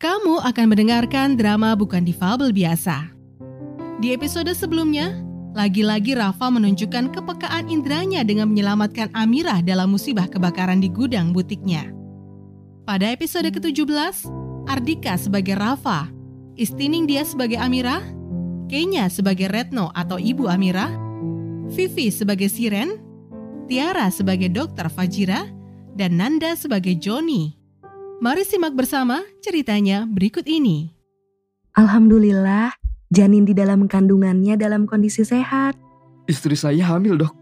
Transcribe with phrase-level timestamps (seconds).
[0.00, 3.12] Kamu akan mendengarkan drama bukan difabel biasa.
[4.00, 5.12] Di episode sebelumnya,
[5.52, 11.92] lagi-lagi Rafa menunjukkan kepekaan indranya dengan menyelamatkan Amirah dalam musibah kebakaran di gudang butiknya.
[12.88, 14.24] Pada episode ke-17,
[14.72, 16.08] Ardika sebagai Rafa,
[16.56, 18.00] Istining dia sebagai Amirah,
[18.72, 20.96] Kenya sebagai Retno atau Ibu Amirah,
[21.76, 22.96] Vivi sebagai Siren,
[23.68, 25.44] Tiara sebagai Dokter Fajira,
[25.92, 27.59] dan Nanda sebagai Joni.
[28.20, 30.92] Mari simak bersama ceritanya berikut ini.
[31.72, 32.68] Alhamdulillah,
[33.08, 35.72] janin di dalam kandungannya dalam kondisi sehat.
[36.28, 37.32] Istri saya hamil dok.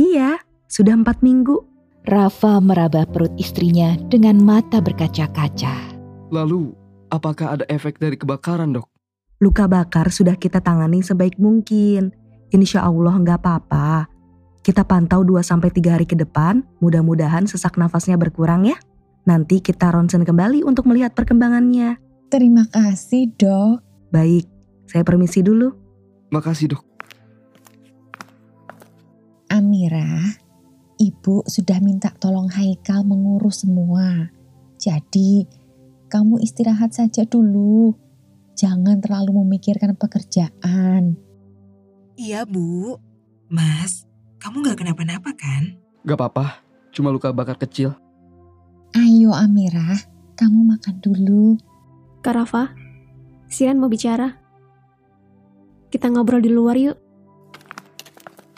[0.00, 1.60] Iya, sudah empat minggu.
[2.08, 5.76] Rafa meraba perut istrinya dengan mata berkaca-kaca.
[6.32, 6.72] Lalu,
[7.12, 8.88] apakah ada efek dari kebakaran dok?
[9.44, 12.16] Luka bakar sudah kita tangani sebaik mungkin.
[12.48, 14.08] Insya Allah nggak apa-apa.
[14.64, 18.80] Kita pantau 2-3 hari ke depan, mudah-mudahan sesak nafasnya berkurang ya.
[19.28, 22.00] Nanti kita ronsen kembali untuk melihat perkembangannya.
[22.32, 23.84] Terima kasih, Dok.
[24.08, 24.48] Baik,
[24.88, 25.68] saya permisi dulu.
[26.32, 26.84] Makasih dok.
[29.52, 30.32] Amira,
[30.96, 34.32] Ibu sudah minta tolong Haikal mengurus semua.
[34.80, 35.44] Jadi,
[36.08, 37.92] kamu istirahat saja dulu.
[38.56, 41.20] Jangan terlalu memikirkan pekerjaan.
[42.16, 42.96] Iya bu,
[43.52, 44.08] Mas,
[44.40, 45.76] kamu gak kenapa-napa kan?
[46.04, 47.92] Gak apa-apa, cuma luka bakar kecil.
[48.98, 49.94] Ayo Amira,
[50.34, 51.54] kamu makan dulu.
[52.18, 52.74] Kak Rafa,
[53.46, 54.34] Sian mau bicara.
[55.86, 56.98] Kita ngobrol di luar yuk.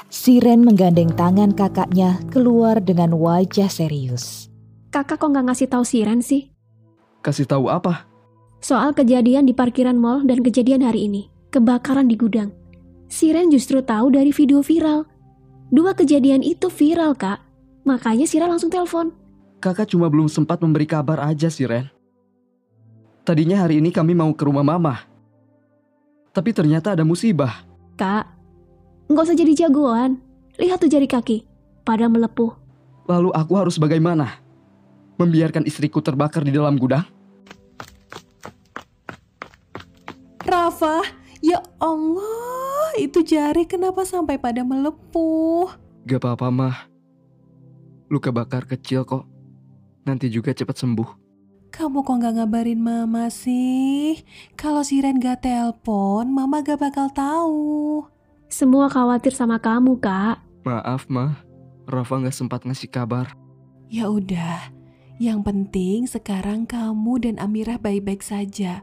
[0.09, 4.49] Siren menggandeng tangan kakaknya keluar dengan wajah serius.
[4.89, 6.49] Kakak kok nggak ngasih tahu Siren sih?
[7.21, 8.09] Kasih tahu apa?
[8.65, 11.29] Soal kejadian di parkiran mall dan kejadian hari ini.
[11.53, 12.49] Kebakaran di gudang.
[13.13, 15.05] Siren justru tahu dari video viral.
[15.69, 17.45] Dua kejadian itu viral, Kak.
[17.85, 19.20] Makanya Siren langsung telepon.
[19.61, 21.93] Kakak cuma belum sempat memberi kabar aja sih Ren.
[23.29, 25.05] Tadinya hari ini kami mau ke rumah mama.
[26.33, 27.69] Tapi ternyata ada musibah.
[28.01, 28.25] Kak,
[29.13, 30.17] nggak usah jadi jagoan.
[30.57, 31.45] Lihat tuh jari kaki,
[31.85, 32.57] pada melepuh.
[33.05, 34.41] Lalu aku harus bagaimana?
[35.21, 37.05] Membiarkan istriku terbakar di dalam gudang?
[40.41, 41.05] Rafa,
[41.45, 45.69] ya Allah, itu jari kenapa sampai pada melepuh?
[46.09, 46.77] Gak apa-apa mah.
[48.09, 49.30] Luka bakar kecil kok.
[50.05, 51.31] Nanti juga cepat sembuh.
[51.71, 54.19] Kamu kok nggak ngabarin mama sih?
[54.59, 58.03] Kalau Siren gak telpon, mama gak bakal tahu.
[58.51, 60.43] Semua khawatir sama kamu, Kak.
[60.67, 61.39] Maaf mah,
[61.87, 63.31] Rafa gak sempat ngasih kabar.
[63.87, 64.75] Ya udah,
[65.23, 68.83] yang penting sekarang kamu dan Amirah baik-baik saja.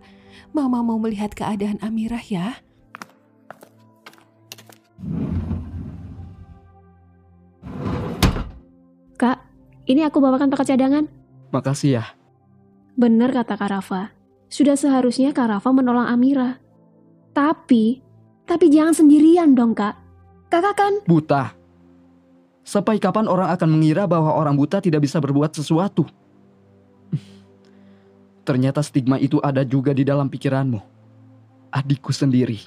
[0.55, 2.61] Mama mau melihat keadaan Amirah ya.
[9.17, 9.46] Kak,
[9.87, 11.07] ini aku bawakan paket cadangan.
[11.55, 12.05] Makasih ya.
[12.99, 14.11] Bener kata Kak Rafa.
[14.51, 16.59] Sudah seharusnya Kak Rafa menolong Amira.
[17.31, 18.03] Tapi,
[18.43, 19.95] tapi jangan sendirian dong Kak.
[20.51, 21.55] Kakak kan Buta.
[22.67, 26.03] Sampai kapan orang akan mengira bahwa orang buta tidak bisa berbuat sesuatu?
[28.47, 30.79] Ternyata stigma itu ada juga di dalam pikiranmu.
[31.71, 32.59] Adikku sendiri.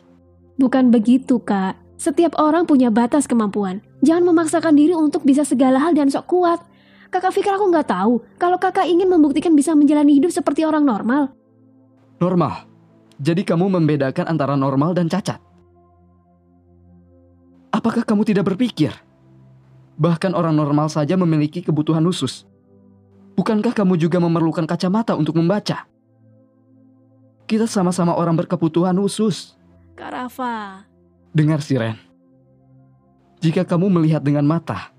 [0.61, 1.77] bukan begitu Kak.
[2.01, 3.85] Setiap orang punya batas kemampuan.
[4.01, 6.61] Jangan memaksakan diri untuk bisa segala hal dan sok kuat.
[7.11, 11.35] Kakak pikir aku nggak tahu kalau kakak ingin membuktikan bisa menjalani hidup seperti orang normal.
[12.23, 12.71] Normal.
[13.19, 15.43] Jadi kamu membedakan antara normal dan cacat.
[17.75, 18.95] Apakah kamu tidak berpikir?
[20.01, 22.49] Bahkan orang normal saja memiliki kebutuhan khusus.
[23.37, 25.85] Bukankah kamu juga memerlukan kacamata untuk membaca?
[27.45, 29.59] Kita sama-sama orang berkebutuhan khusus.
[29.99, 30.87] Kak Rafa,
[31.35, 31.99] Dengar Siren.
[33.41, 34.93] Jika kamu melihat dengan mata,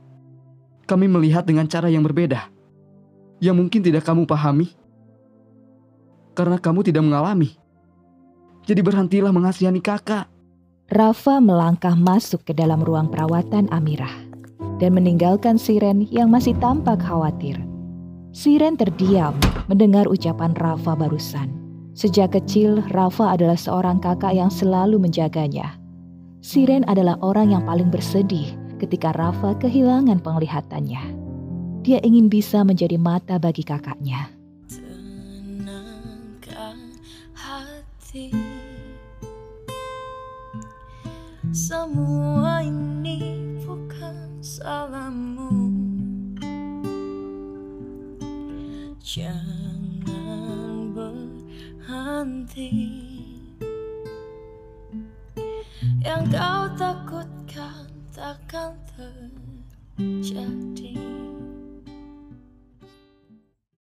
[0.92, 2.52] kami melihat dengan cara yang berbeda.
[3.40, 4.76] Yang mungkin tidak kamu pahami.
[6.36, 7.56] Karena kamu tidak mengalami.
[8.68, 10.28] Jadi berhentilah mengasihani kakak.
[10.92, 14.12] Rafa melangkah masuk ke dalam ruang perawatan Amirah
[14.84, 17.56] dan meninggalkan Siren yang masih tampak khawatir.
[18.36, 19.32] Siren terdiam
[19.72, 21.56] mendengar ucapan Rafa barusan.
[21.96, 25.80] Sejak kecil, Rafa adalah seorang kakak yang selalu menjaganya.
[26.44, 31.04] Siren adalah orang yang paling bersedih ketika Rafa kehilangan penglihatannya.
[31.86, 34.34] Dia ingin bisa menjadi mata bagi kakaknya.
[34.70, 36.78] Tenangkan
[37.38, 38.34] hati
[41.52, 45.52] Semua ini bukan salahmu
[49.04, 49.84] Jangan
[50.94, 52.70] berhenti
[56.02, 57.21] Yang kau takutkan
[58.22, 58.78] takkan
[59.98, 60.94] terjadi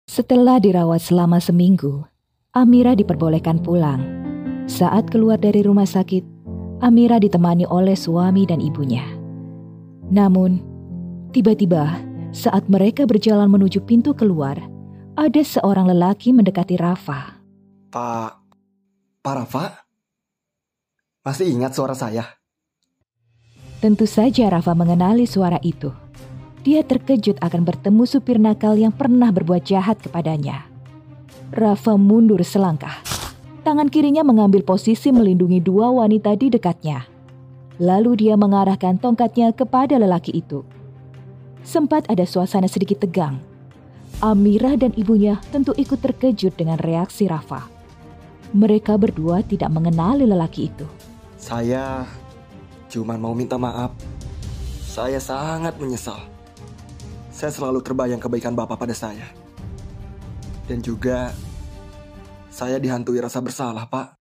[0.08, 2.04] Setelah dirawat selama seminggu,
[2.52, 4.04] Amira diperbolehkan pulang.
[4.68, 6.24] Saat keluar dari rumah sakit,
[6.84, 9.08] Amira ditemani oleh suami dan ibunya.
[10.12, 10.60] Namun,
[11.32, 11.96] tiba-tiba
[12.36, 14.60] saat mereka berjalan menuju pintu keluar,
[15.16, 17.40] ada seorang lelaki mendekati Rafa.
[17.92, 18.32] Pak,
[19.24, 19.66] Pak Rafa?
[21.24, 22.41] Masih ingat suara saya?
[23.82, 25.90] Tentu saja Rafa mengenali suara itu.
[26.62, 30.70] Dia terkejut akan bertemu supir nakal yang pernah berbuat jahat kepadanya.
[31.50, 33.02] Rafa mundur selangkah.
[33.66, 37.10] Tangan kirinya mengambil posisi melindungi dua wanita di dekatnya.
[37.82, 40.62] Lalu dia mengarahkan tongkatnya kepada lelaki itu.
[41.66, 43.42] Sempat ada suasana sedikit tegang.
[44.22, 47.66] Amira dan ibunya tentu ikut terkejut dengan reaksi Rafa.
[48.54, 50.86] Mereka berdua tidak mengenali lelaki itu.
[51.42, 52.06] Saya
[52.92, 53.96] cuma mau minta maaf.
[54.84, 56.20] Saya sangat menyesal.
[57.32, 59.24] Saya selalu terbayang kebaikan Bapak pada saya.
[60.68, 61.32] Dan juga
[62.52, 64.20] saya dihantui rasa bersalah, Pak.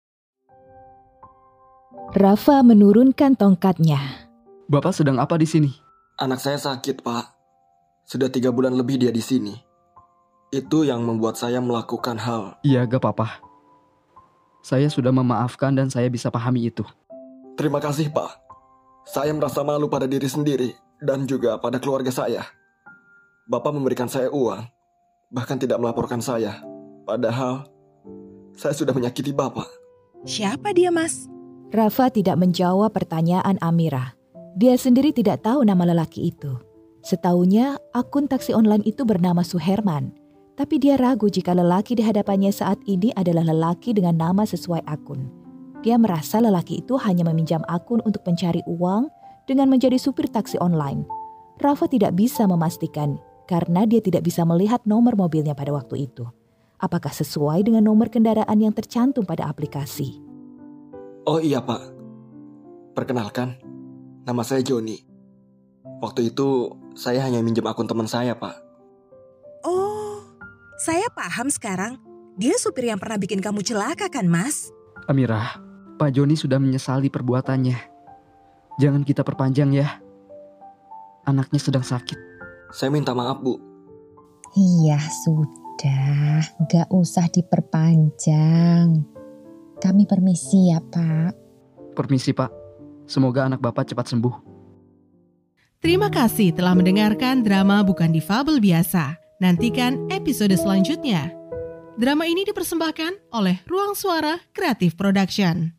[2.18, 4.02] Rafa menurunkan tongkatnya.
[4.66, 5.70] Bapak sedang apa di sini?
[6.18, 7.26] Anak saya sakit, Pak.
[8.10, 9.54] Sudah tiga bulan lebih dia di sini.
[10.50, 12.58] Itu yang membuat saya melakukan hal.
[12.66, 13.46] Iya, gak apa-apa.
[14.66, 16.82] Saya sudah memaafkan dan saya bisa pahami itu.
[17.54, 18.45] Terima kasih, Pak.
[19.06, 22.42] Saya merasa malu pada diri sendiri dan juga pada keluarga saya.
[23.46, 24.66] Bapak memberikan saya uang,
[25.30, 26.66] bahkan tidak melaporkan saya.
[27.06, 27.70] Padahal,
[28.58, 29.70] saya sudah menyakiti Bapak.
[30.26, 31.30] Siapa dia, Mas?
[31.70, 34.18] Rafa tidak menjawab pertanyaan Amira.
[34.58, 36.58] Dia sendiri tidak tahu nama lelaki itu.
[37.06, 40.18] Setahunya, akun taksi online itu bernama Suherman.
[40.58, 45.45] Tapi dia ragu jika lelaki di hadapannya saat ini adalah lelaki dengan nama sesuai akun.
[45.86, 49.06] Dia merasa lelaki itu hanya meminjam akun untuk mencari uang
[49.46, 51.06] dengan menjadi supir taksi online.
[51.62, 56.26] Rafa tidak bisa memastikan karena dia tidak bisa melihat nomor mobilnya pada waktu itu.
[56.82, 60.20] Apakah sesuai dengan nomor kendaraan yang tercantum pada aplikasi?
[61.30, 61.94] Oh iya, Pak.
[62.98, 63.62] Perkenalkan,
[64.26, 65.00] nama saya Joni.
[66.02, 68.58] Waktu itu saya hanya minjem akun teman saya, Pak.
[69.64, 70.20] Oh,
[70.82, 72.02] saya paham sekarang.
[72.36, 74.74] Dia supir yang pernah bikin kamu celaka kan, Mas?
[75.08, 75.65] Amira,
[75.96, 77.78] Pak Joni sudah menyesali perbuatannya.
[78.76, 79.88] Jangan kita perpanjang ya.
[81.24, 82.20] Anaknya sedang sakit.
[82.76, 83.56] Saya minta maaf, Bu.
[84.56, 86.44] Iya, sudah.
[86.68, 89.08] Gak usah diperpanjang.
[89.80, 91.32] Kami permisi ya, Pak.
[91.96, 92.52] Permisi, Pak.
[93.08, 94.36] Semoga anak Bapak cepat sembuh.
[95.80, 99.16] Terima kasih telah mendengarkan drama Bukan Difabel Biasa.
[99.38, 101.32] Nantikan episode selanjutnya.
[101.96, 105.75] Drama ini dipersembahkan oleh Ruang Suara Kreatif Production.